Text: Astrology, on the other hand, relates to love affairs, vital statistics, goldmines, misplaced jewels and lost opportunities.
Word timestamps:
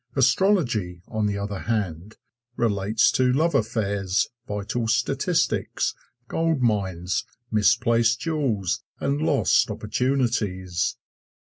Astrology, 0.15 1.03
on 1.07 1.27
the 1.27 1.37
other 1.37 1.59
hand, 1.59 2.17
relates 2.55 3.11
to 3.11 3.31
love 3.31 3.53
affairs, 3.53 4.27
vital 4.47 4.87
statistics, 4.87 5.93
goldmines, 6.27 7.23
misplaced 7.51 8.19
jewels 8.19 8.81
and 8.99 9.21
lost 9.21 9.69
opportunities. 9.69 10.97